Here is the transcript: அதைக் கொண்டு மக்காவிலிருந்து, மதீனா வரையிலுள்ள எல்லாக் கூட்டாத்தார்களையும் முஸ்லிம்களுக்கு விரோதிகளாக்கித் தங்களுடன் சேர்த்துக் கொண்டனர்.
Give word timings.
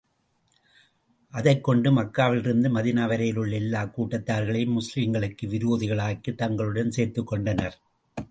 அதைக் 1.29 1.63
கொண்டு 1.63 1.91
மக்காவிலிருந்து, 1.91 2.69
மதீனா 2.69 3.07
வரையிலுள்ள 3.07 3.55
எல்லாக் 3.55 4.01
கூட்டாத்தார்களையும் 4.01 4.77
முஸ்லிம்களுக்கு 4.77 5.41
விரோதிகளாக்கித் 5.41 6.35
தங்களுடன் 6.35 6.91
சேர்த்துக் 6.91 7.27
கொண்டனர். 7.27 7.79